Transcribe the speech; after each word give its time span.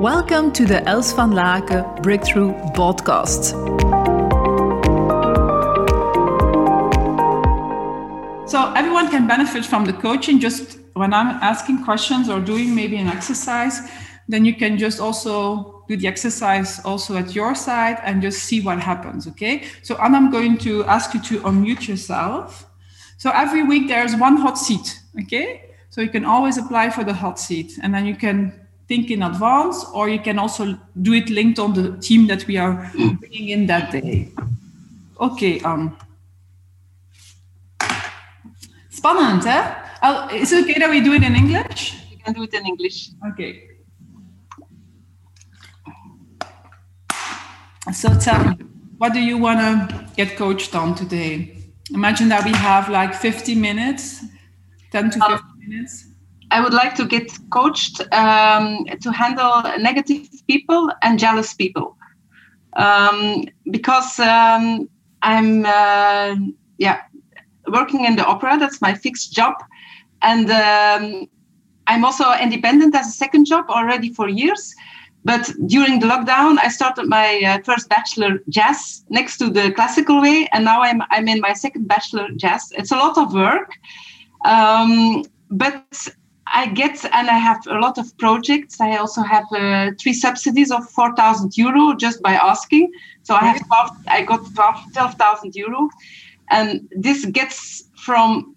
Welcome 0.00 0.52
to 0.52 0.66
the 0.66 0.86
Els 0.86 1.14
van 1.14 1.32
Laken 1.32 2.02
Breakthrough 2.02 2.52
Podcast. 2.74 3.54
So, 8.46 8.74
everyone 8.74 9.08
can 9.08 9.26
benefit 9.26 9.64
from 9.64 9.86
the 9.86 9.94
coaching. 9.94 10.38
Just 10.38 10.80
when 10.92 11.14
I'm 11.14 11.38
asking 11.40 11.82
questions 11.82 12.28
or 12.28 12.40
doing 12.40 12.74
maybe 12.74 12.98
an 12.98 13.06
exercise, 13.06 13.80
then 14.28 14.44
you 14.44 14.54
can 14.54 14.76
just 14.76 15.00
also 15.00 15.82
do 15.88 15.96
the 15.96 16.06
exercise 16.06 16.78
also 16.84 17.16
at 17.16 17.34
your 17.34 17.54
side 17.54 17.96
and 18.04 18.20
just 18.20 18.40
see 18.40 18.60
what 18.60 18.78
happens. 18.78 19.26
Okay. 19.26 19.64
So, 19.82 19.96
and 19.96 20.14
I'm 20.14 20.30
going 20.30 20.58
to 20.58 20.84
ask 20.84 21.14
you 21.14 21.22
to 21.22 21.40
unmute 21.40 21.88
yourself. 21.88 22.66
So, 23.16 23.30
every 23.30 23.62
week 23.62 23.88
there's 23.88 24.14
one 24.14 24.36
hot 24.36 24.58
seat. 24.58 25.00
Okay. 25.22 25.70
So, 25.88 26.02
you 26.02 26.10
can 26.10 26.26
always 26.26 26.58
apply 26.58 26.90
for 26.90 27.02
the 27.02 27.14
hot 27.14 27.38
seat 27.38 27.78
and 27.82 27.94
then 27.94 28.04
you 28.04 28.14
can 28.14 28.65
think 28.88 29.10
in 29.10 29.22
advance, 29.22 29.84
or 29.92 30.08
you 30.08 30.20
can 30.20 30.38
also 30.38 30.78
do 31.02 31.12
it 31.12 31.28
linked 31.28 31.58
on 31.58 31.72
the 31.74 31.96
team 31.98 32.26
that 32.28 32.46
we 32.46 32.56
are 32.56 32.90
bringing 33.20 33.48
in 33.48 33.66
that 33.66 33.90
day. 33.90 34.32
Okay, 35.18 35.60
um. 35.60 35.96
Spannend, 38.90 39.44
hè? 39.44 39.84
Is 40.32 40.52
it 40.52 40.64
okay 40.64 40.78
that 40.78 40.90
we 40.90 41.00
do 41.00 41.12
it 41.12 41.22
in 41.22 41.34
English? 41.34 41.94
You 42.10 42.18
can 42.24 42.34
do 42.34 42.42
it 42.42 42.54
in 42.54 42.64
English. 42.64 43.10
Okay. 43.32 43.70
So 47.92 48.08
tell 48.18 48.44
me, 48.44 48.56
what 48.98 49.12
do 49.12 49.20
you 49.20 49.38
want 49.38 49.60
to 49.60 50.06
get 50.16 50.36
coached 50.36 50.74
on 50.74 50.94
today? 50.94 51.56
Imagine 51.90 52.28
that 52.28 52.44
we 52.44 52.52
have 52.52 52.88
like 52.88 53.14
50 53.14 53.54
minutes, 53.54 54.24
10 54.90 55.10
to 55.10 55.20
50 55.20 55.44
minutes. 55.66 56.06
I 56.50 56.60
would 56.60 56.74
like 56.74 56.94
to 56.96 57.04
get 57.04 57.30
coached 57.50 58.00
um, 58.12 58.84
to 59.00 59.10
handle 59.10 59.62
negative 59.78 60.28
people 60.46 60.90
and 61.02 61.18
jealous 61.18 61.54
people 61.54 61.96
um, 62.76 63.44
because 63.70 64.18
um, 64.20 64.88
I'm 65.22 65.66
uh, 65.66 66.36
yeah 66.78 67.00
working 67.68 68.04
in 68.04 68.16
the 68.16 68.24
opera. 68.24 68.58
That's 68.58 68.80
my 68.80 68.94
fixed 68.94 69.32
job, 69.32 69.54
and 70.22 70.50
um, 70.50 71.28
I'm 71.88 72.04
also 72.04 72.32
independent 72.40 72.94
as 72.94 73.08
a 73.08 73.12
second 73.12 73.46
job 73.46 73.66
already 73.68 74.12
for 74.12 74.28
years. 74.28 74.74
But 75.24 75.52
during 75.66 75.98
the 75.98 76.06
lockdown, 76.06 76.58
I 76.62 76.68
started 76.68 77.08
my 77.08 77.42
uh, 77.44 77.58
first 77.64 77.88
bachelor 77.88 78.38
jazz 78.48 79.04
next 79.08 79.38
to 79.38 79.50
the 79.50 79.72
classical 79.72 80.22
way, 80.22 80.48
and 80.52 80.64
now 80.64 80.82
I'm 80.82 81.02
I'm 81.10 81.26
in 81.26 81.40
my 81.40 81.54
second 81.54 81.88
bachelor 81.88 82.28
jazz. 82.36 82.72
It's 82.78 82.92
a 82.92 82.96
lot 82.96 83.18
of 83.18 83.34
work, 83.34 83.72
um, 84.44 85.24
but 85.50 86.08
I 86.52 86.68
get 86.68 87.04
and 87.04 87.28
I 87.28 87.38
have 87.38 87.66
a 87.66 87.78
lot 87.78 87.98
of 87.98 88.16
projects. 88.18 88.80
I 88.80 88.96
also 88.96 89.22
have 89.22 89.44
uh, 89.52 89.90
three 90.00 90.12
subsidies 90.12 90.70
of 90.70 90.88
4,000 90.90 91.56
euro 91.56 91.94
just 91.94 92.22
by 92.22 92.34
asking. 92.34 92.92
So 93.24 93.34
I 93.34 93.44
have 93.46 93.66
12, 93.66 93.90
I 94.06 94.22
got 94.22 94.54
12,000 94.54 95.54
euro. 95.56 95.88
And 96.50 96.88
this 96.96 97.24
gets 97.26 97.84
from 97.96 98.54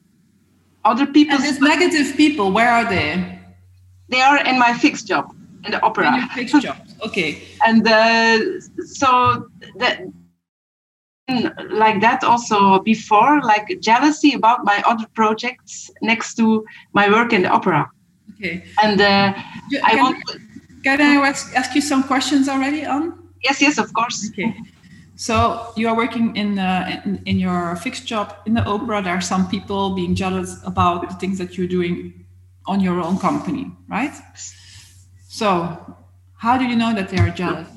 other 0.86 1.08
people. 1.08 1.36
And 1.36 1.44
these 1.44 1.60
negative 1.60 2.16
people, 2.16 2.52
where 2.52 2.70
are 2.70 2.86
they? 2.86 3.40
They 4.10 4.22
are 4.22 4.44
in 4.46 4.60
my 4.60 4.74
fixed 4.74 5.08
job 5.08 5.36
in 5.66 5.72
the 5.72 5.82
opera. 5.82 6.08
In 6.08 6.16
your 6.16 6.30
fixed 6.30 6.62
job, 6.62 6.78
okay. 7.06 7.42
and 7.66 7.88
uh, 7.88 8.62
so 8.86 9.50
that 9.78 10.02
like 11.84 12.02
that 12.02 12.24
also 12.24 12.80
before, 12.80 13.42
like 13.42 13.68
jealousy 13.80 14.32
about 14.34 14.60
my 14.64 14.84
other 14.86 15.08
projects 15.14 15.92
next 16.02 16.36
to 16.36 16.66
my 16.94 17.10
work 17.10 17.34
in 17.34 17.42
the 17.44 17.50
opera. 17.50 17.90
Okay. 18.36 18.64
And 18.84 19.00
uh, 19.02 19.34
can, 19.72 19.82
I 19.84 19.96
want. 20.02 20.18
Can 20.84 21.02
I 21.02 21.16
ask, 21.28 21.54
ask 21.56 21.76
you 21.76 21.82
some 21.82 22.04
questions 22.04 22.48
already 22.48 22.86
on? 22.86 23.02
Yes, 23.44 23.62
yes, 23.62 23.78
of 23.78 23.92
course. 23.94 24.30
Okay. 24.30 24.56
So 25.16 25.74
you 25.76 25.90
are 25.90 25.96
working 25.96 26.36
in, 26.38 26.58
uh, 26.58 27.02
in, 27.04 27.22
in 27.26 27.38
your 27.38 27.76
fixed 27.76 28.06
job 28.08 28.36
in 28.46 28.54
the 28.54 28.64
opera. 28.64 29.02
There 29.02 29.14
are 29.14 29.22
some 29.22 29.50
people 29.50 29.94
being 29.94 30.16
jealous 30.16 30.56
about 30.66 31.10
the 31.10 31.16
things 31.16 31.38
that 31.38 31.58
you're 31.58 31.68
doing 31.68 32.26
on 32.66 32.80
your 32.80 33.02
own 33.02 33.18
company, 33.20 33.72
right? 33.90 34.14
So 35.28 35.96
how 36.38 36.58
do 36.58 36.64
you 36.64 36.78
know 36.78 36.94
that 36.96 37.10
they 37.10 37.18
are 37.18 37.30
jealous? 37.30 37.68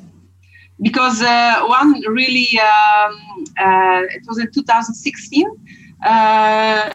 Because 0.82 1.22
uh, 1.22 1.62
one 1.66 2.00
really 2.08 2.48
um, 2.58 3.44
uh, 3.58 4.02
it 4.16 4.22
was 4.26 4.38
in 4.38 4.50
2016 4.50 5.46
uh, 6.04 6.90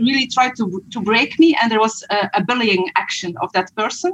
really 0.00 0.26
tried 0.26 0.56
to 0.56 0.82
to 0.90 1.00
break 1.00 1.38
me 1.38 1.56
and 1.60 1.70
there 1.70 1.80
was 1.80 2.02
a, 2.10 2.30
a, 2.34 2.42
bullying 2.44 2.88
action 2.96 3.36
of 3.42 3.52
that 3.52 3.74
person 3.76 4.12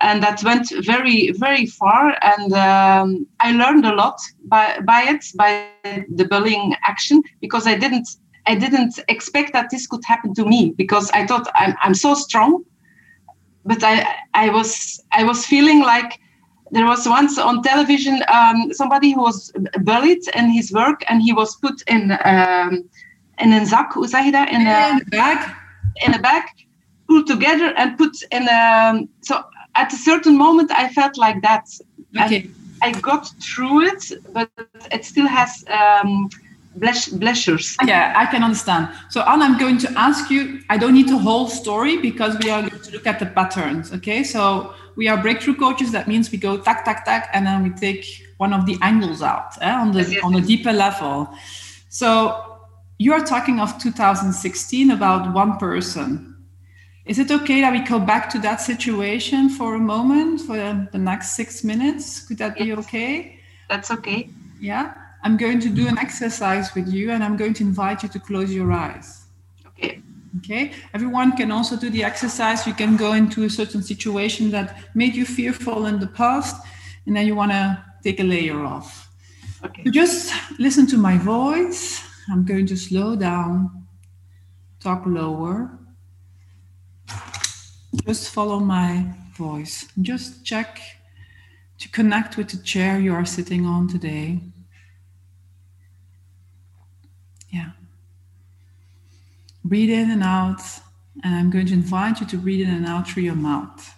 and 0.00 0.22
that 0.22 0.42
went 0.44 0.68
very 0.84 1.32
very 1.32 1.66
far 1.66 2.16
and 2.22 2.52
um, 2.52 3.26
i 3.40 3.50
learned 3.50 3.84
a 3.84 3.94
lot 3.94 4.18
by, 4.44 4.78
by 4.84 5.02
it 5.02 5.24
by 5.36 5.68
the 6.14 6.24
bullying 6.24 6.74
action 6.86 7.20
because 7.40 7.66
i 7.66 7.74
didn't 7.76 8.08
i 8.46 8.54
didn't 8.54 9.00
expect 9.08 9.52
that 9.52 9.68
this 9.70 9.86
could 9.86 10.04
happen 10.04 10.32
to 10.34 10.44
me 10.44 10.72
because 10.76 11.10
i 11.10 11.26
thought 11.26 11.48
i'm, 11.56 11.74
I'm 11.82 11.94
so 11.94 12.14
strong 12.14 12.62
but 13.64 13.82
i 13.82 14.06
i 14.34 14.48
was 14.50 15.02
i 15.12 15.24
was 15.24 15.44
feeling 15.44 15.80
like 15.80 16.20
there 16.70 16.86
was 16.86 17.06
once 17.06 17.38
on 17.38 17.62
television 17.62 18.22
um, 18.28 18.72
somebody 18.72 19.12
who 19.12 19.20
was 19.20 19.52
bullied 19.82 20.22
in 20.34 20.50
his 20.50 20.72
work 20.72 21.04
and 21.08 21.22
he 21.22 21.32
was 21.32 21.56
put 21.56 21.82
in 21.86 22.18
um, 22.24 22.88
in 23.36 23.52
een 23.52 23.66
zak, 23.66 23.92
hoe 23.92 24.08
zeg 24.08 24.24
je 24.24 24.32
dat? 24.32 24.48
In, 24.48 24.66
a, 24.66 24.88
in 24.88 25.00
a 25.00 25.04
bag. 25.08 25.54
In 25.92 26.14
a 26.14 26.20
bag, 26.20 26.42
pulled 27.06 27.26
together 27.26 27.74
and 27.74 27.96
put 27.96 28.26
in 28.28 28.48
a. 28.48 28.90
Um, 28.90 29.08
so 29.20 29.44
at 29.72 29.92
a 29.92 29.96
certain 29.96 30.36
moment, 30.36 30.70
I 30.70 30.88
felt 30.88 31.16
like 31.16 31.40
that. 31.40 31.80
Okay. 32.16 32.50
I 32.82 32.90
got 33.00 33.32
through 33.38 33.86
it, 33.86 34.20
but 34.32 34.50
it 34.90 35.04
still 35.04 35.26
has 35.26 35.64
um, 35.68 36.28
bleachers. 36.74 37.76
Yeah, 37.84 38.12
I 38.16 38.26
can 38.26 38.42
understand. 38.42 38.88
So, 39.08 39.22
Anne, 39.22 39.42
I'm 39.42 39.58
going 39.58 39.78
to 39.78 39.88
ask 39.96 40.30
you. 40.30 40.60
I 40.68 40.76
don't 40.76 40.92
need 40.92 41.08
the 41.08 41.18
whole 41.18 41.48
story 41.48 41.96
because 41.96 42.36
we 42.42 42.50
are 42.50 42.60
going 42.60 42.82
to 42.82 42.90
look 42.90 43.06
at 43.06 43.18
the 43.18 43.26
patterns. 43.26 43.92
Okay, 43.92 44.22
so 44.24 44.74
we 44.96 45.08
are 45.08 45.20
breakthrough 45.20 45.54
coaches. 45.54 45.92
That 45.92 46.08
means 46.08 46.32
we 46.32 46.38
go 46.38 46.56
tack, 46.58 46.84
tack, 46.84 47.04
tack, 47.04 47.30
and 47.32 47.46
then 47.46 47.62
we 47.62 47.70
take 47.70 48.04
one 48.38 48.52
of 48.52 48.66
the 48.66 48.76
angles 48.82 49.22
out 49.22 49.52
eh, 49.60 49.70
on 49.70 49.92
the 49.92 50.20
on 50.22 50.34
a 50.34 50.40
deeper 50.40 50.72
level. 50.72 51.28
So 51.88 52.58
you 52.98 53.12
are 53.12 53.24
talking 53.24 53.60
of 53.60 53.78
2016 53.78 54.90
about 54.90 55.32
one 55.34 55.58
person. 55.58 56.34
Is 57.04 57.18
it 57.20 57.30
okay 57.30 57.60
that 57.60 57.72
we 57.72 57.80
go 57.80 58.00
back 58.00 58.28
to 58.30 58.38
that 58.40 58.60
situation 58.60 59.48
for 59.48 59.76
a 59.76 59.78
moment 59.78 60.40
for 60.40 60.56
the 60.56 60.98
next 60.98 61.36
six 61.36 61.62
minutes? 61.62 62.26
Could 62.26 62.38
that 62.38 62.56
be 62.56 62.72
okay? 62.72 63.38
That's 63.68 63.90
okay. 63.92 64.30
Yeah. 64.60 64.94
I'm 65.22 65.36
going 65.36 65.60
to 65.60 65.68
do 65.68 65.86
an 65.86 65.98
exercise 65.98 66.74
with 66.74 66.88
you 66.88 67.12
and 67.12 67.22
I'm 67.22 67.36
going 67.36 67.54
to 67.54 67.62
invite 67.62 68.02
you 68.02 68.08
to 68.08 68.18
close 68.18 68.52
your 68.52 68.72
eyes. 68.72 69.25
Okay. 70.38 70.72
Everyone 70.92 71.36
can 71.36 71.50
also 71.50 71.76
do 71.76 71.90
the 71.90 72.04
exercise. 72.04 72.66
You 72.66 72.74
can 72.74 72.96
go 72.96 73.14
into 73.14 73.44
a 73.44 73.50
certain 73.50 73.82
situation 73.82 74.50
that 74.50 74.94
made 74.94 75.14
you 75.14 75.24
fearful 75.24 75.86
in 75.86 75.98
the 75.98 76.06
past, 76.06 76.56
and 77.06 77.16
then 77.16 77.26
you 77.26 77.34
want 77.34 77.52
to 77.52 77.82
take 78.02 78.20
a 78.20 78.24
layer 78.24 78.64
off. 78.64 79.08
Okay. 79.64 79.84
So 79.84 79.90
just 79.90 80.32
listen 80.58 80.86
to 80.88 80.98
my 80.98 81.16
voice. 81.16 82.02
I'm 82.30 82.44
going 82.44 82.66
to 82.66 82.76
slow 82.76 83.16
down, 83.16 83.86
talk 84.80 85.04
lower. 85.06 85.78
Just 88.06 88.30
follow 88.30 88.60
my 88.60 89.14
voice. 89.36 89.88
Just 90.02 90.44
check 90.44 90.80
to 91.78 91.88
connect 91.88 92.36
with 92.36 92.48
the 92.48 92.58
chair 92.62 92.98
you 92.98 93.14
are 93.14 93.24
sitting 93.24 93.64
on 93.66 93.88
today. 93.88 94.40
Yeah. 97.50 97.70
Breathe 99.66 99.90
in 99.90 100.12
and 100.12 100.22
out. 100.22 100.62
And 101.24 101.34
I'm 101.34 101.50
going 101.50 101.66
to 101.66 101.72
invite 101.72 102.20
you 102.20 102.26
to 102.28 102.38
breathe 102.38 102.68
in 102.68 102.72
and 102.72 102.86
out 102.86 103.08
through 103.08 103.24
your 103.24 103.34
mouth. 103.34 103.94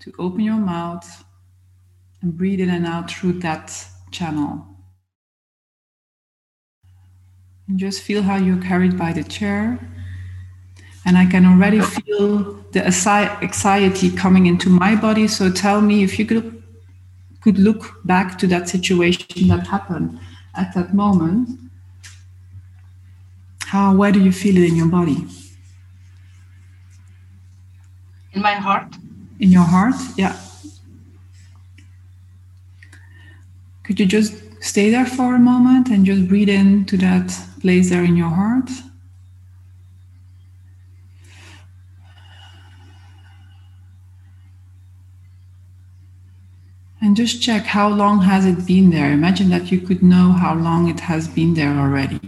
To 0.00 0.12
open 0.18 0.40
your 0.40 0.56
mouth 0.56 1.24
and 2.20 2.36
breathe 2.36 2.60
in 2.60 2.70
and 2.70 2.86
out 2.86 3.08
through 3.10 3.34
that 3.34 3.86
channel. 4.10 4.66
And 7.68 7.78
just 7.78 8.02
feel 8.02 8.22
how 8.22 8.36
you're 8.36 8.60
carried 8.60 8.98
by 8.98 9.12
the 9.12 9.22
chair. 9.22 9.78
And 11.06 11.16
I 11.16 11.26
can 11.26 11.46
already 11.46 11.80
feel 11.80 12.54
the 12.72 12.84
anxiety 12.84 14.10
coming 14.10 14.46
into 14.46 14.70
my 14.70 14.96
body. 14.96 15.28
So 15.28 15.52
tell 15.52 15.80
me 15.80 16.02
if 16.02 16.18
you 16.18 16.26
could, 16.26 16.62
could 17.42 17.58
look 17.58 18.00
back 18.04 18.38
to 18.38 18.48
that 18.48 18.68
situation 18.68 19.48
that 19.48 19.68
happened 19.68 20.18
at 20.56 20.74
that 20.74 20.94
moment 20.94 21.63
how, 23.66 23.94
where 23.94 24.12
do 24.12 24.20
you 24.22 24.32
feel 24.32 24.56
it 24.56 24.68
in 24.68 24.76
your 24.76 24.88
body? 24.88 25.26
In 28.32 28.42
my 28.42 28.54
heart. 28.54 28.94
In 29.40 29.50
your 29.50 29.62
heart? 29.62 29.94
Yeah. 30.16 30.36
Could 33.84 34.00
you 34.00 34.06
just 34.06 34.34
stay 34.62 34.90
there 34.90 35.06
for 35.06 35.34
a 35.34 35.38
moment 35.38 35.88
and 35.88 36.06
just 36.06 36.26
breathe 36.28 36.48
into 36.48 36.96
that 36.96 37.36
place 37.60 37.90
there 37.90 38.02
in 38.02 38.16
your 38.16 38.30
heart? 38.30 38.70
And 47.00 47.14
just 47.14 47.42
check 47.42 47.64
how 47.64 47.90
long 47.90 48.22
has 48.22 48.46
it 48.46 48.66
been 48.66 48.88
there. 48.88 49.12
Imagine 49.12 49.50
that 49.50 49.70
you 49.70 49.78
could 49.78 50.02
know 50.02 50.32
how 50.32 50.54
long 50.54 50.88
it 50.88 51.00
has 51.00 51.28
been 51.28 51.52
there 51.52 51.78
already. 51.78 52.18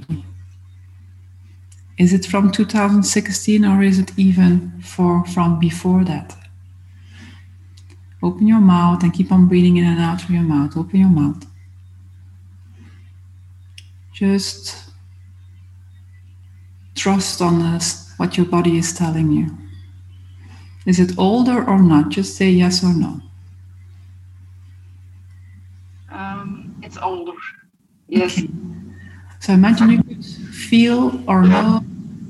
Is 1.99 2.13
it 2.13 2.27
from 2.27 2.53
2016 2.53 3.65
or 3.65 3.83
is 3.83 3.99
it 3.99 4.13
even 4.19 4.81
for 4.83 5.25
from 5.27 5.59
before 5.59 6.05
that? 6.05 6.37
Open 8.23 8.47
your 8.47 8.61
mouth 8.61 9.03
and 9.03 9.15
keep 9.15 9.33
on 9.33 9.47
breathing 9.47 9.77
in 9.79 9.85
and 9.85 10.01
out 10.01 10.21
through 10.21 10.37
your 10.37 10.45
mouth. 10.45 10.77
Open 10.77 11.01
your 11.01 11.09
mouth. 11.09 11.47
Just 14.13 14.91
trust 16.95 17.41
on 17.41 17.61
this, 17.61 18.13
what 18.17 18.37
your 18.37 18.47
body 18.47 18.79
is 18.79 18.93
telling 18.93 19.31
you. 19.31 19.57
Is 20.87 20.99
it 20.99 21.19
older 21.19 21.65
or 21.69 21.79
not? 21.79 22.09
Just 22.09 22.37
say 22.37 22.51
yes 22.51 22.83
or 22.83 22.95
no. 22.95 23.21
Um, 26.11 26.77
it's 26.83 26.97
older. 26.97 27.33
Yes. 28.09 28.39
Okay. 28.39 28.49
So 29.41 29.53
imagine 29.53 29.91
you 29.91 30.03
could 30.03 30.25
feel 30.25 31.23
or 31.29 31.43
know 31.43 31.85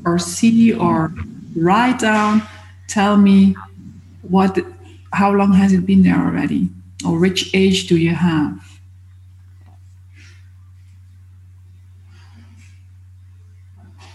or 0.06 0.18
see 0.18 0.72
or 0.72 1.12
write 1.56 1.98
down, 1.98 2.42
tell 2.86 3.16
me 3.16 3.56
what 4.22 4.58
how 5.12 5.32
long 5.32 5.52
has 5.52 5.72
it 5.72 5.84
been 5.84 6.02
there 6.02 6.16
already? 6.16 6.68
Or 7.04 7.18
which 7.18 7.54
age 7.54 7.88
do 7.88 7.96
you 7.96 8.14
have? 8.14 8.58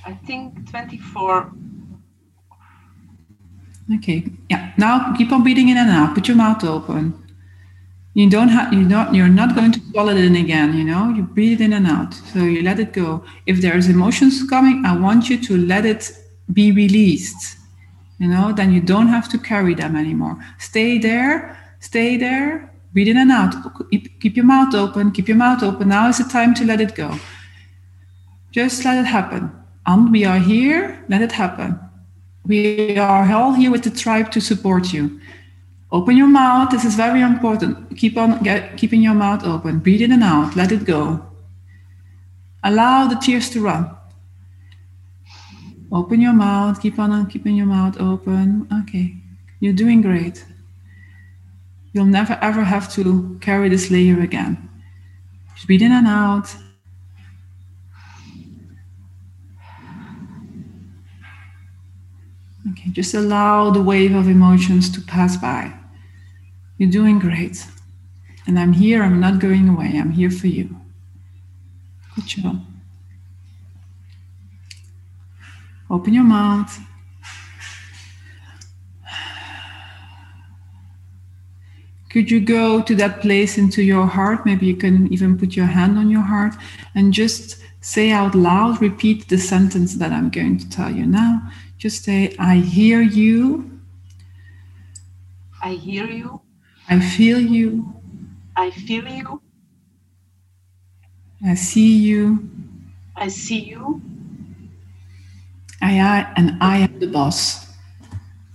I 0.06 0.14
think 0.26 0.70
24. 0.70 1.52
Okay. 3.96 4.26
Yeah. 4.50 4.72
Now 4.78 5.14
keep 5.18 5.32
on 5.32 5.44
breathing 5.44 5.70
in 5.70 5.78
and 5.78 5.90
out. 5.90 6.16
Put 6.16 6.28
your 6.28 6.38
mouth 6.38 6.64
open. 6.64 7.21
You 8.14 8.30
don't 8.30 8.50
have 8.50 8.74
you 8.74 8.84
not 8.84 9.16
you're 9.16 9.30
not 9.30 9.56
going 9.56 9.72
to 9.72 9.80
swallow 9.92 10.12
it 10.12 10.24
in 10.24 10.36
again, 10.36 10.78
you 10.78 10.84
know? 10.84 11.10
You 11.10 11.24
breathe 11.24 11.62
in 11.62 11.74
and 11.74 11.88
out. 11.88 12.14
So 12.34 12.40
you 12.40 12.62
let 12.62 12.80
it 12.80 12.92
go. 12.92 13.24
If 13.46 13.62
there's 13.62 13.88
emotions 13.88 14.44
coming, 14.50 14.84
I 14.86 14.98
want 14.98 15.30
you 15.30 15.42
to 15.44 15.58
let 15.58 15.86
it 15.86 16.12
be 16.52 16.72
released. 16.72 17.58
You 18.20 18.28
know, 18.28 18.52
then 18.54 18.72
you 18.74 18.82
don't 18.82 19.08
have 19.08 19.30
to 19.30 19.38
carry 19.38 19.74
them 19.74 19.96
anymore. 19.96 20.38
Stay 20.60 20.98
there, 20.98 21.58
stay 21.80 22.18
there, 22.18 22.72
breathe 22.94 23.08
in 23.08 23.18
and 23.18 23.32
out. 23.32 23.56
Keep 24.20 24.36
your 24.36 24.46
mouth 24.46 24.76
open, 24.76 25.12
keep 25.12 25.28
your 25.28 25.38
mouth 25.38 25.64
open. 25.64 25.88
Now 25.88 26.10
is 26.10 26.18
the 26.18 26.26
time 26.26 26.54
to 26.56 26.66
let 26.66 26.82
it 26.82 26.94
go. 26.94 27.18
Just 28.52 28.84
let 28.84 28.98
it 28.98 29.08
happen. 29.08 29.52
And 29.88 30.12
we 30.12 30.26
are 30.26 30.38
here, 30.38 31.04
let 31.08 31.22
it 31.22 31.32
happen. 31.32 31.80
We 32.46 32.98
are 32.98 33.32
all 33.32 33.54
here 33.54 33.72
with 33.72 33.84
the 33.84 33.90
tribe 33.90 34.32
to 34.32 34.42
support 34.42 34.92
you. 34.92 35.20
Open 35.92 36.16
your 36.16 36.28
mouth. 36.28 36.70
This 36.72 36.86
is 36.86 36.96
very 36.96 37.22
important. 37.22 37.98
Keep 37.98 38.18
on 38.18 38.42
get, 38.44 38.78
keeping 38.78 39.02
your 39.02 39.14
mouth 39.14 39.44
open. 39.44 39.80
Breathe 39.80 40.02
in 40.02 40.14
and 40.14 40.24
out. 40.24 40.56
Let 40.56 40.72
it 40.72 40.86
go. 40.86 41.26
Allow 42.64 43.08
the 43.08 43.16
tears 43.16 43.50
to 43.50 43.62
run. 43.62 43.92
Open 45.92 46.22
your 46.22 46.34
mouth. 46.34 46.82
Keep 46.82 46.98
on 46.98 47.12
uh, 47.12 47.26
keeping 47.26 47.56
your 47.56 47.66
mouth 47.66 48.00
open. 48.00 48.68
Okay. 48.82 49.16
You're 49.60 49.74
doing 49.74 50.02
great. 50.02 50.46
You'll 51.92 52.06
never 52.06 52.40
ever 52.42 52.64
have 52.64 52.92
to 52.94 53.38
carry 53.42 53.68
this 53.68 53.92
layer 53.92 54.22
again. 54.22 54.70
Just 55.56 55.68
breathe 55.68 55.82
in 55.82 55.92
and 55.92 56.08
out. 56.08 56.56
Okay, 62.72 62.92
just 62.92 63.14
allow 63.14 63.72
the 63.72 63.82
wave 63.82 64.16
of 64.16 64.28
emotions 64.28 64.90
to 64.92 65.02
pass 65.02 65.36
by. 65.36 65.81
You're 66.82 66.90
doing 66.90 67.20
great. 67.20 67.64
And 68.48 68.58
I'm 68.58 68.74
here, 68.74 69.04
I'm 69.04 69.20
not 69.20 69.38
going 69.38 69.70
away, 69.70 70.00
I'm 70.00 70.10
here 70.10 70.32
for 70.32 70.48
you. 70.48 70.76
Good 72.16 72.26
job. 72.26 72.66
Open 75.92 76.12
your 76.12 76.24
mouth. 76.24 76.76
Could 82.10 82.32
you 82.32 82.40
go 82.40 82.82
to 82.82 82.96
that 82.96 83.22
place 83.22 83.60
into 83.60 83.84
your 83.84 84.08
heart? 84.08 84.44
Maybe 84.44 84.66
you 84.66 84.76
can 84.76 85.06
even 85.14 85.38
put 85.38 85.56
your 85.56 85.68
hand 85.68 86.00
on 86.00 86.10
your 86.10 86.24
heart 86.24 86.56
and 86.96 87.14
just 87.14 87.62
say 87.82 88.10
out 88.10 88.34
loud, 88.34 88.82
repeat 88.82 89.30
the 89.30 89.38
sentence 89.38 89.98
that 89.98 90.12
I'm 90.12 90.32
going 90.32 90.58
to 90.58 90.68
tell 90.68 90.90
you 90.90 91.06
now. 91.06 91.48
Just 91.78 92.04
say, 92.04 92.36
I 92.40 92.56
hear 92.56 93.02
you. 93.02 93.80
I 95.62 95.74
hear 95.74 96.08
you. 96.08 96.42
I 96.92 97.00
feel 97.00 97.40
you. 97.40 97.94
I 98.58 98.70
feel 98.70 99.08
you. 99.08 99.42
I 101.42 101.56
see 101.56 101.96
you. 101.96 102.50
I 103.16 103.30
see 103.30 103.60
you. 103.60 104.02
I, 105.82 106.00
I 106.00 106.34
and 106.36 106.62
I 106.62 106.80
am 106.80 107.00
the 107.00 107.08
boss. 107.08 107.66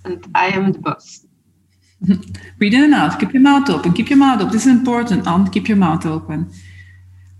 And 0.04 0.22
I 0.34 0.48
am 0.48 0.72
the 0.72 0.78
boss. 0.78 1.24
Breathe 2.58 2.74
in 2.74 2.84
and 2.84 2.94
out. 2.94 3.18
Keep 3.18 3.32
your 3.32 3.42
mouth 3.42 3.70
open. 3.70 3.94
Keep 3.94 4.10
your 4.10 4.18
mouth 4.18 4.42
open. 4.42 4.52
This 4.52 4.66
is 4.66 4.72
important. 4.72 5.26
And 5.26 5.50
keep 5.50 5.66
your 5.66 5.78
mouth 5.78 6.04
open. 6.04 6.52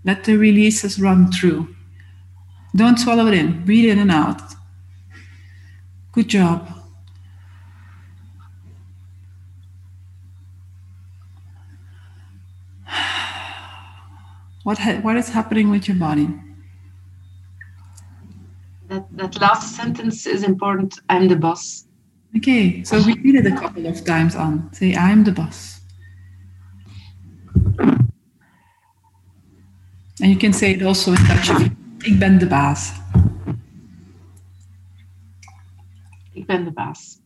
Let 0.03 0.23
the 0.23 0.35
releases 0.35 0.99
run 0.99 1.31
through. 1.31 1.75
Don't 2.75 2.97
swallow 2.97 3.27
it 3.27 3.35
in. 3.35 3.63
Breathe 3.65 3.91
in 3.91 3.99
and 3.99 4.11
out. 4.11 4.41
Good 6.11 6.29
job. 6.29 6.76
What, 14.67 14.79
ha- 14.79 14.99
what 15.01 15.15
is 15.15 15.29
happening 15.29 15.69
with 15.69 15.87
your 15.87 15.95
body? 15.95 16.27
That, 18.89 19.05
that 19.15 19.39
last 19.39 19.77
sentence 19.77 20.27
is 20.27 20.43
important. 20.43 20.99
I'm 21.07 21.29
the 21.29 21.37
boss. 21.37 21.87
Okay, 22.35 22.83
so 22.83 22.99
repeat 22.99 23.35
it 23.35 23.45
a 23.45 23.55
couple 23.55 23.85
of 23.85 24.03
times 24.03 24.35
on. 24.35 24.69
Say, 24.73 24.93
I'm 24.93 25.23
the 25.23 25.31
boss. 25.31 25.79
And 30.19 30.31
you 30.31 30.35
can 30.35 30.51
say 30.51 30.71
it 30.71 30.83
also 30.83 31.11
in 31.11 31.23
Dutch. 31.27 31.71
Ik 32.03 32.19
ben 32.19 32.37
de 32.37 32.47
baas. 32.47 32.91
Ik 36.33 36.45
ben 36.45 36.63
de 36.65 36.71
baas. 36.71 37.21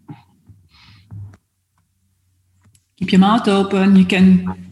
Keep 2.97 3.09
your 3.09 3.19
mouth 3.19 3.47
open. 3.47 3.95
You 3.95 4.05
can 4.05 4.70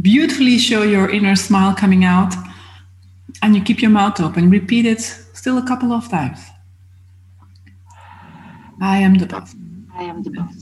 beautifully 0.00 0.58
show 0.58 0.82
your 0.82 1.10
inner 1.10 1.36
smile 1.36 1.74
coming 1.74 2.04
out 2.04 2.34
and 3.42 3.54
you 3.54 3.62
keep 3.62 3.80
your 3.80 3.90
mouth 3.90 4.20
open. 4.20 4.50
Repeat 4.50 4.86
it 4.86 5.00
still 5.00 5.58
a 5.58 5.66
couple 5.66 5.92
of 5.92 6.08
times. 6.08 6.40
I 8.80 8.98
am 8.98 9.14
the 9.14 9.26
boss. 9.26 9.54
I 9.94 10.02
am 10.04 10.22
the 10.22 10.30
boss. 10.30 10.54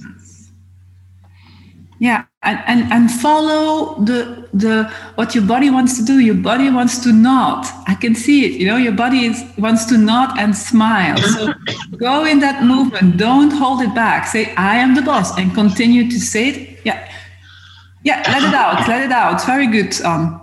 Yeah, 1.98 2.24
and, 2.42 2.58
and, 2.66 2.92
and 2.92 3.10
follow 3.12 3.94
the 4.02 4.48
the 4.52 4.92
what 5.14 5.36
your 5.36 5.44
body 5.44 5.70
wants 5.70 5.96
to 5.98 6.04
do. 6.04 6.18
Your 6.18 6.34
body 6.34 6.68
wants 6.68 6.98
to 7.04 7.12
nod. 7.12 7.64
I 7.86 7.94
can 7.94 8.16
see 8.16 8.44
it. 8.44 8.60
You 8.60 8.66
know, 8.66 8.76
your 8.76 8.92
body 8.92 9.26
is, 9.26 9.44
wants 9.56 9.84
to 9.84 9.98
nod 9.98 10.36
and 10.36 10.56
smile. 10.56 11.16
So 11.18 11.54
go 11.96 12.24
in 12.24 12.40
that 12.40 12.64
movement. 12.64 13.18
Don't 13.18 13.52
hold 13.52 13.82
it 13.82 13.94
back. 13.94 14.26
Say, 14.26 14.52
I 14.56 14.78
am 14.78 14.96
the 14.96 15.02
boss, 15.02 15.38
and 15.38 15.54
continue 15.54 16.10
to 16.10 16.18
say 16.18 16.48
it. 16.48 16.80
Yeah, 16.84 17.08
yeah, 18.04 18.22
let 18.28 18.42
it 18.42 18.54
out. 18.54 18.88
Let 18.88 19.04
it 19.04 19.12
out. 19.12 19.44
Very 19.46 19.66
good. 19.66 20.00
Um, 20.02 20.40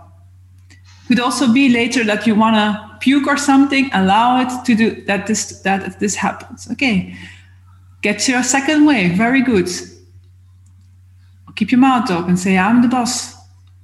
could 1.07 1.19
also 1.19 1.51
be 1.51 1.69
later 1.69 2.03
that 2.03 2.27
you 2.27 2.35
want 2.35 2.55
to 2.55 2.97
puke 2.99 3.27
or 3.27 3.37
something. 3.37 3.89
Allow 3.93 4.41
it 4.41 4.65
to 4.65 4.75
do 4.75 5.01
that. 5.05 5.27
This 5.27 5.61
that 5.61 5.99
this 5.99 6.15
happens. 6.15 6.69
Okay. 6.71 7.15
Get 8.01 8.19
to 8.19 8.31
your 8.31 8.43
second 8.43 8.85
wave. 8.85 9.17
Very 9.17 9.41
good. 9.41 9.69
Keep 11.55 11.71
your 11.71 11.81
mouth 11.81 12.09
open. 12.09 12.37
Say, 12.37 12.57
"I'm 12.57 12.81
the 12.81 12.87
boss." 12.87 13.35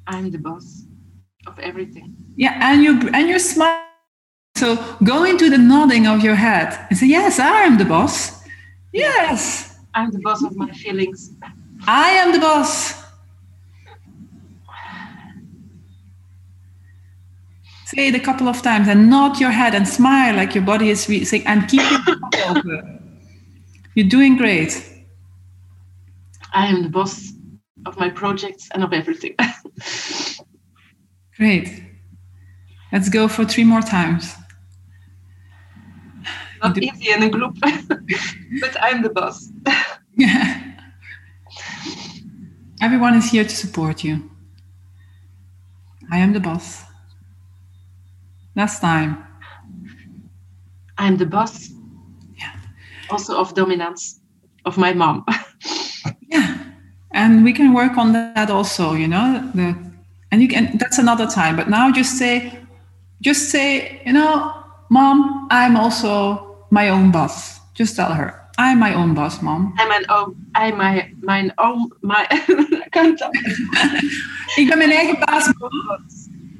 I'm 0.08 0.32
the 0.32 0.38
boss 0.38 0.84
of 1.48 1.58
everything. 1.60 2.16
Yeah, 2.38 2.58
and 2.62 2.84
you 2.84 3.10
and 3.14 3.28
you 3.28 3.40
smile. 3.40 3.82
So 4.56 4.78
go 5.04 5.26
into 5.26 5.50
the 5.50 5.58
nodding 5.58 6.08
of 6.08 6.24
your 6.24 6.36
head 6.36 6.78
and 6.90 6.98
say, 6.98 7.08
"Yes, 7.08 7.40
I 7.40 7.64
am 7.64 7.78
the 7.78 7.86
boss." 7.86 8.44
Yes. 8.94 9.78
I'm 9.94 10.12
the 10.12 10.20
boss 10.20 10.44
of 10.44 10.56
my 10.56 10.72
feelings. 10.72 11.32
I 11.88 12.12
am 12.12 12.32
the 12.32 12.40
boss. 12.40 13.05
Say 17.86 18.08
it 18.08 18.16
a 18.16 18.20
couple 18.20 18.48
of 18.48 18.64
times 18.64 18.88
and 18.88 19.12
nod 19.12 19.40
your 19.40 19.52
head 19.52 19.76
and 19.76 19.88
smile 19.88 20.36
like 20.36 20.56
your 20.56 20.64
body 20.64 20.90
is 20.90 21.04
saying, 21.04 21.46
and 21.46 21.68
keep 21.68 21.82
your 21.82 22.20
mouth 22.20 22.48
open. 22.58 23.20
You're 23.94 24.10
doing 24.10 24.38
great. 24.38 24.72
I 26.52 26.66
am 26.66 26.82
the 26.82 26.90
boss 26.90 27.32
of 27.86 27.98
my 27.98 28.10
projects 28.10 28.70
and 28.74 28.84
of 28.84 28.92
everything. 28.92 29.36
great. 31.38 31.84
Let's 32.92 33.10
go 33.10 33.28
for 33.28 33.46
three 33.46 33.64
more 33.64 33.82
times. 33.82 34.34
Not 36.64 36.76
easy 36.80 37.12
in 37.12 37.22
a 37.22 37.30
group, 37.30 37.56
but 37.62 38.78
I'm 38.82 39.04
the 39.04 39.12
boss. 39.14 39.52
yeah. 40.16 40.72
Everyone 42.82 43.14
is 43.14 43.30
here 43.30 43.44
to 43.44 43.56
support 43.56 44.04
you. 44.04 44.32
I 46.12 46.18
am 46.18 46.34
the 46.34 46.40
boss. 46.40 46.85
Last 48.56 48.82
time. 48.82 49.24
I'm 50.98 51.18
the 51.18 51.26
boss. 51.26 51.70
Yeah. 52.38 52.52
Also 53.10 53.38
of 53.38 53.54
dominance 53.54 54.20
of 54.66 54.78
my 54.78 54.94
mom. 54.94 55.26
yeah. 56.22 56.58
And 57.12 57.44
we 57.44 57.54
can 57.54 57.74
work 57.74 57.98
on 57.98 58.14
that 58.14 58.50
also, 58.50 58.94
you 58.94 59.08
know. 59.08 59.50
The, 59.54 59.76
and 60.32 60.42
you 60.42 60.48
can 60.48 60.78
that's 60.78 60.98
another 60.98 61.28
time. 61.28 61.56
But 61.56 61.70
now 61.70 61.92
just 61.92 62.18
say 62.18 62.66
just 63.22 63.50
say, 63.50 64.02
you 64.06 64.14
know, 64.14 64.54
mom, 64.90 65.48
I'm 65.52 65.78
also 65.78 66.66
my 66.70 66.90
own 66.90 67.12
boss. 67.12 67.60
Just 67.74 67.96
tell 67.96 68.14
her. 68.14 68.42
I'm 68.58 68.80
my 68.80 68.94
own 68.94 69.14
boss, 69.14 69.42
mom. 69.42 69.74
I'm 69.78 69.88
mijn 69.88 70.10
own, 70.10 70.36
I'm 70.56 70.78
my, 70.78 71.14
mijn 71.20 71.52
own, 71.56 71.92
my, 72.02 72.26
Ik 74.56 74.68
ben 74.68 74.78
mijn 74.78 74.92
eigen 74.92 75.20
baas. 75.20 75.54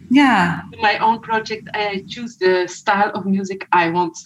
Yeah. 0.10 0.62
My 0.82 0.98
own 1.00 1.22
project, 1.22 1.70
I 1.74 2.04
choose 2.08 2.38
the 2.38 2.68
style 2.68 3.12
of 3.14 3.26
music 3.26 3.68
I 3.72 3.90
want. 3.90 4.18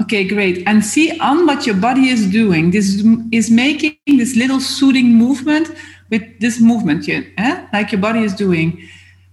Okay, 0.00 0.24
great. 0.24 0.66
And 0.66 0.84
see 0.84 1.18
on 1.20 1.46
what 1.46 1.66
your 1.66 1.76
body 1.76 2.08
is 2.08 2.30
doing. 2.30 2.70
This 2.70 3.04
is 3.30 3.50
making 3.50 3.96
this 4.06 4.36
little 4.36 4.60
soothing 4.60 5.14
movement 5.14 5.68
with 6.10 6.22
this 6.40 6.60
movement, 6.60 7.08
eh? 7.08 7.66
like 7.72 7.92
your 7.92 8.00
body 8.00 8.20
is 8.20 8.34
doing. 8.34 8.88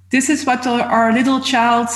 This 0.09 0.29
is 0.29 0.45
what 0.45 0.65
our, 0.67 0.81
our 0.81 1.13
little 1.13 1.39
child 1.39 1.87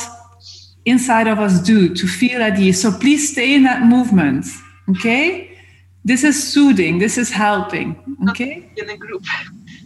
inside 0.85 1.27
of 1.27 1.39
us 1.39 1.61
do 1.61 1.93
to 1.93 2.07
feel 2.07 2.41
at 2.41 2.59
ease. 2.59 2.81
So 2.81 2.91
please 2.91 3.31
stay 3.31 3.53
in 3.53 3.63
that 3.63 3.83
movement. 3.83 4.45
Okay? 4.89 5.57
This 6.05 6.23
is 6.23 6.51
soothing. 6.51 6.99
This 6.99 7.17
is 7.17 7.31
helping. 7.31 7.95
Okay? 8.29 8.69
In 8.77 8.89
a 8.89 8.97
group. 8.97 9.23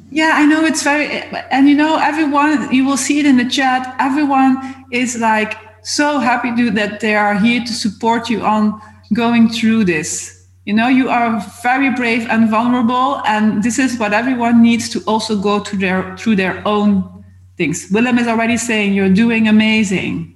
Yeah, 0.09 0.31
I 0.35 0.45
know 0.45 0.63
it's 0.63 0.83
very, 0.83 1.07
and 1.51 1.67
you 1.67 1.75
know, 1.75 1.97
everyone, 1.97 2.71
you 2.73 2.85
will 2.85 2.97
see 2.97 3.19
it 3.19 3.25
in 3.25 3.37
the 3.37 3.49
chat, 3.49 3.93
everyone 3.99 4.85
is 4.91 5.17
like 5.17 5.57
so 5.83 6.19
happy 6.19 6.55
to, 6.55 6.71
that 6.71 7.01
they 7.01 7.15
are 7.15 7.37
here 7.37 7.61
to 7.61 7.73
support 7.73 8.29
you 8.29 8.41
on 8.41 8.81
going 9.13 9.49
through 9.49 9.83
this. 9.83 10.47
You 10.65 10.73
know, 10.73 10.87
you 10.87 11.09
are 11.09 11.39
very 11.63 11.91
brave 11.91 12.27
and 12.29 12.49
vulnerable, 12.49 13.21
and 13.25 13.63
this 13.63 13.79
is 13.79 13.97
what 13.97 14.13
everyone 14.13 14.61
needs 14.61 14.89
to 14.89 14.99
also 15.01 15.39
go 15.39 15.59
through 15.59 15.79
their 15.79 16.17
through 16.17 16.35
their 16.35 16.61
own 16.67 17.23
things. 17.55 17.87
Willem 17.89 18.17
is 18.17 18.27
already 18.27 18.57
saying 18.57 18.93
you're 18.93 19.13
doing 19.13 19.47
amazing. 19.47 20.35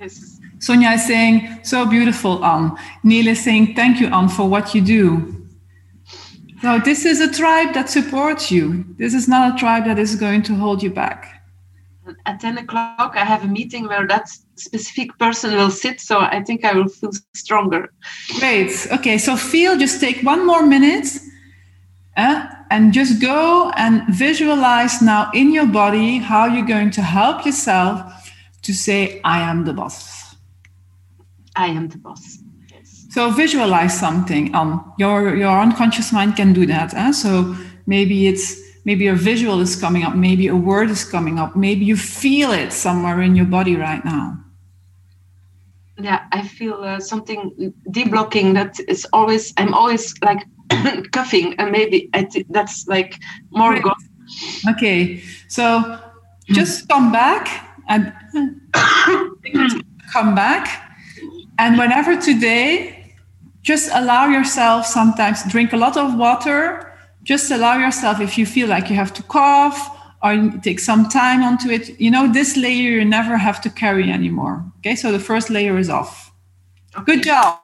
Yes. 0.00 0.40
Sonia 0.58 0.90
is 0.90 1.06
saying, 1.06 1.60
so 1.62 1.86
beautiful, 1.86 2.44
Anne. 2.44 2.76
Neil 3.02 3.26
is 3.26 3.42
saying, 3.42 3.74
thank 3.74 4.00
you, 4.00 4.06
Anne, 4.08 4.28
for 4.28 4.48
what 4.48 4.74
you 4.74 4.80
do. 4.80 5.41
So 6.62 6.78
this 6.78 7.04
is 7.04 7.20
a 7.20 7.28
tribe 7.28 7.74
that 7.74 7.90
supports 7.90 8.52
you. 8.52 8.84
This 8.96 9.14
is 9.14 9.26
not 9.26 9.54
a 9.54 9.58
tribe 9.58 9.84
that 9.86 9.98
is 9.98 10.14
going 10.14 10.42
to 10.44 10.54
hold 10.54 10.80
you 10.80 10.90
back. 10.90 11.42
At 12.24 12.38
10 12.38 12.58
o'clock, 12.58 13.14
I 13.16 13.24
have 13.24 13.42
a 13.42 13.48
meeting 13.48 13.88
where 13.88 14.06
that 14.06 14.28
specific 14.54 15.18
person 15.18 15.54
will 15.56 15.72
sit. 15.72 16.00
So 16.00 16.20
I 16.20 16.40
think 16.44 16.64
I 16.64 16.72
will 16.74 16.86
feel 16.86 17.10
stronger. 17.34 17.92
Great. 18.38 18.86
Okay. 18.92 19.18
So 19.18 19.34
feel, 19.34 19.76
just 19.76 20.00
take 20.00 20.22
one 20.22 20.46
more 20.46 20.64
minute 20.64 21.08
uh, 22.16 22.46
and 22.70 22.92
just 22.92 23.20
go 23.20 23.72
and 23.76 24.04
visualize 24.08 25.02
now 25.02 25.32
in 25.34 25.52
your 25.52 25.66
body 25.66 26.18
how 26.18 26.46
you're 26.46 26.64
going 26.64 26.92
to 26.92 27.02
help 27.02 27.44
yourself 27.44 28.30
to 28.62 28.72
say, 28.72 29.20
I 29.24 29.40
am 29.40 29.64
the 29.64 29.72
boss. 29.72 30.36
I 31.56 31.66
am 31.66 31.88
the 31.88 31.98
boss. 31.98 32.38
So 33.12 33.30
visualize 33.30 34.00
something. 34.00 34.54
Um, 34.54 34.94
your 34.96 35.36
your 35.36 35.60
unconscious 35.60 36.12
mind 36.12 36.34
can 36.34 36.54
do 36.54 36.64
that. 36.64 36.94
Eh? 36.94 37.12
So 37.12 37.54
maybe 37.84 38.26
it's 38.26 38.56
maybe 38.86 39.06
a 39.06 39.14
visual 39.14 39.60
is 39.60 39.76
coming 39.76 40.02
up, 40.02 40.14
maybe 40.16 40.48
a 40.48 40.56
word 40.56 40.88
is 40.88 41.04
coming 41.04 41.38
up, 41.38 41.54
maybe 41.54 41.84
you 41.84 41.94
feel 41.94 42.52
it 42.52 42.72
somewhere 42.72 43.20
in 43.20 43.36
your 43.36 43.44
body 43.44 43.76
right 43.76 44.02
now. 44.02 44.38
Yeah, 45.98 46.24
I 46.32 46.48
feel 46.48 46.82
uh, 46.82 47.00
something 47.00 47.74
deblocking 47.90 48.54
that 48.54 48.80
is 48.88 49.06
always. 49.12 49.52
I'm 49.58 49.74
always 49.74 50.14
like 50.22 50.40
coughing, 51.12 51.54
and 51.58 51.70
maybe 51.70 52.08
I 52.14 52.24
th- 52.24 52.46
that's 52.48 52.88
like 52.88 53.20
more. 53.50 53.78
Go- 53.78 53.92
okay, 54.70 55.20
so 55.48 56.00
just 56.48 56.88
come 56.88 57.12
back 57.12 57.76
and 57.90 58.10
come 60.14 60.34
back, 60.34 60.96
and 61.58 61.76
whenever 61.76 62.16
today 62.16 63.01
just 63.62 63.90
allow 63.92 64.26
yourself 64.26 64.86
sometimes 64.86 65.44
drink 65.50 65.72
a 65.72 65.76
lot 65.76 65.96
of 65.96 66.16
water. 66.16 66.92
Just 67.22 67.50
allow 67.52 67.78
yourself 67.78 68.20
if 68.20 68.36
you 68.36 68.44
feel 68.44 68.68
like 68.68 68.90
you 68.90 68.96
have 68.96 69.14
to 69.14 69.22
cough 69.22 69.98
or 70.22 70.50
take 70.62 70.80
some 70.80 71.08
time 71.08 71.42
onto 71.42 71.68
it 71.68 72.00
you 72.00 72.08
know 72.10 72.32
this 72.32 72.56
layer 72.56 72.92
you 72.98 73.04
never 73.04 73.36
have 73.36 73.60
to 73.60 73.70
carry 73.70 74.10
anymore. 74.10 74.64
Okay 74.78 74.96
so 74.96 75.12
the 75.12 75.18
first 75.20 75.50
layer 75.50 75.78
is 75.78 75.88
off. 75.88 76.32
Okay. 76.96 77.14
good 77.14 77.24
job. 77.24 77.60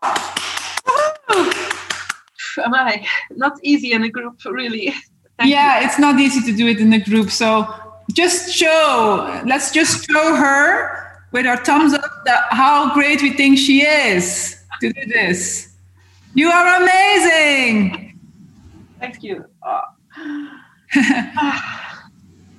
Am 2.64 2.74
i 2.74 3.06
not 3.36 3.52
easy 3.62 3.92
in 3.92 4.02
a 4.04 4.08
group 4.08 4.40
really? 4.44 4.94
Thank 5.38 5.50
yeah 5.50 5.80
you. 5.80 5.86
it's 5.86 5.98
not 5.98 6.18
easy 6.18 6.40
to 6.50 6.56
do 6.56 6.66
it 6.66 6.80
in 6.80 6.92
a 6.92 6.98
group 6.98 7.30
so 7.30 7.66
just 8.12 8.52
show 8.52 9.40
let's 9.46 9.70
just 9.70 10.04
show 10.10 10.34
her 10.34 11.22
with 11.30 11.46
our 11.46 11.58
thumbs 11.64 11.94
up 11.94 12.24
that 12.24 12.46
how 12.50 12.92
great 12.92 13.22
we 13.22 13.30
think 13.30 13.56
she 13.56 13.82
is 13.82 14.56
to 14.80 14.92
do 14.92 15.06
this 15.06 15.77
you 16.34 16.48
are 16.48 16.82
amazing. 16.82 18.18
Thank 19.00 19.22
you. 19.22 19.44
Oh. 19.62 19.82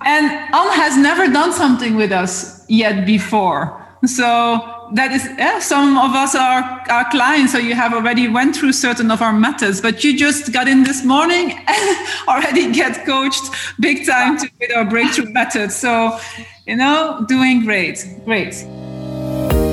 and 0.06 0.26
Anne 0.26 0.72
has 0.72 0.96
never 0.96 1.28
done 1.28 1.52
something 1.52 1.96
with 1.96 2.12
us 2.12 2.64
yet 2.68 3.06
before. 3.06 3.76
So 4.06 4.88
that 4.94 5.12
is 5.12 5.24
yeah, 5.38 5.58
some 5.58 5.98
of 5.98 6.14
us 6.14 6.34
are 6.34 6.62
our 6.90 7.10
clients, 7.10 7.52
so 7.52 7.58
you 7.58 7.74
have 7.74 7.92
already 7.92 8.28
went 8.28 8.56
through 8.56 8.72
certain 8.72 9.10
of 9.10 9.20
our 9.20 9.32
methods, 9.32 9.80
but 9.80 10.02
you 10.02 10.16
just 10.16 10.52
got 10.52 10.68
in 10.68 10.82
this 10.84 11.04
morning 11.04 11.52
and 11.66 12.08
already 12.28 12.72
get 12.72 13.04
coached 13.04 13.50
big 13.78 14.06
time 14.06 14.38
to, 14.38 14.50
with 14.58 14.74
our 14.74 14.84
breakthrough 14.84 15.30
method. 15.32 15.70
So, 15.70 16.18
you 16.66 16.76
know, 16.76 17.24
doing 17.28 17.64
great, 17.64 18.04
great. 18.24 18.54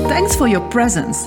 Thanks 0.08 0.36
for 0.36 0.46
your 0.46 0.68
presence. 0.68 1.26